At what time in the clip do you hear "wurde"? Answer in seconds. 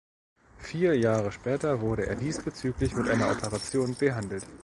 1.79-2.07